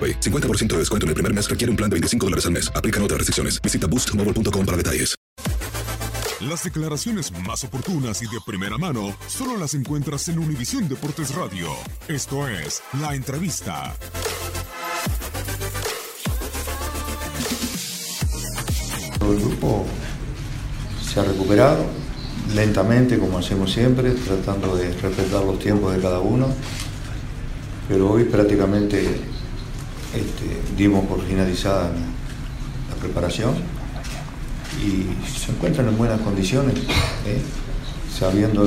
[0.00, 0.20] AroPay.
[0.20, 2.72] 50% de descuento en el primer mes requiere un plan de 25 dólares al mes.
[2.74, 3.60] Aplican otras restricciones.
[3.60, 5.14] Visita boostmobile.com para detalles.
[6.40, 11.68] Las declaraciones más oportunas y de primera mano solo las encuentras en Univisión Deportes Radio.
[12.08, 13.94] Esto es La Entrevista.
[19.18, 19.86] Todo el grupo
[21.06, 21.84] se ha recuperado
[22.54, 26.48] lentamente, como hacemos siempre, tratando de respetar los tiempos de cada uno.
[27.86, 29.29] Pero hoy prácticamente
[30.14, 33.54] este, dimos por finalizada la, preparación
[34.84, 36.74] y se encuentran en buenas condiciones,
[37.26, 37.40] ¿eh?
[38.12, 38.64] sabiendo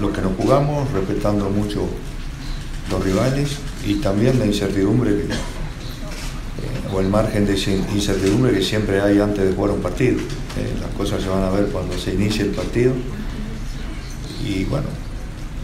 [0.00, 1.88] lo, que nos jugamos, respetando mucho
[2.90, 3.56] los rivales
[3.86, 5.26] y también la incertidumbre eh,
[6.92, 7.54] o el margen de
[7.94, 10.18] incertidumbre que siempre hay antes de jugar un partido.
[10.18, 10.74] ¿eh?
[10.80, 12.92] Las cosas se van a ver cuando se inicie el partido
[14.44, 14.88] y bueno,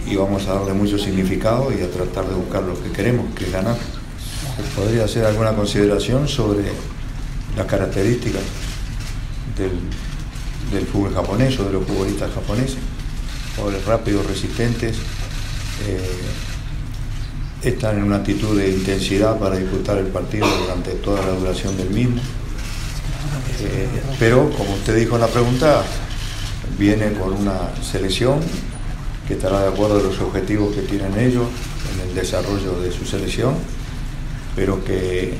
[0.07, 3.45] y vamos a darle mucho significado y a tratar de buscar lo que queremos, que
[3.45, 3.77] es ganar.
[4.75, 6.65] Podría hacer alguna consideración sobre
[7.57, 8.43] las características
[9.57, 12.79] del, fútbol japonés o de los futbolistas japoneses,
[13.55, 14.97] jugadores rápidos, resistentes,
[15.87, 16.11] eh,
[17.63, 21.91] están en una actitud de intensidad para disputar el partido durante toda la duración del
[21.91, 22.21] mismo.
[23.61, 25.83] Eh, pero, como usted dijo en la pregunta,
[26.79, 28.41] viene con una selección
[29.27, 31.47] que estará de acuerdo a los objetivos que tienen ellos
[31.95, 33.55] en el desarrollo de su selección,
[34.57, 35.35] pero que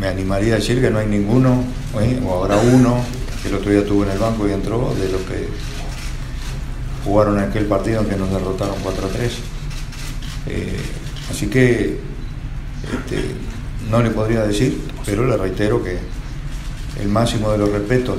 [0.00, 1.64] me animaría a decir que no hay ninguno,
[2.00, 2.20] ¿eh?
[2.24, 3.02] o habrá uno,
[3.42, 5.48] que el otro día estuvo en el banco y entró, de los que
[7.04, 9.32] jugaron aquel partido en que nos derrotaron 4 a 3.
[10.48, 10.76] Eh,
[11.30, 11.98] así que
[12.84, 13.34] este,
[13.90, 15.98] no le podría decir, pero le reitero que
[17.00, 18.18] el máximo de los respetos